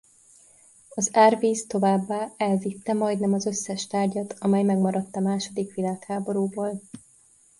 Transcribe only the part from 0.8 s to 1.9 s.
Az árvíz